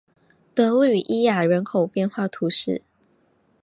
[0.55, 2.81] 德吕伊亚人口变化图示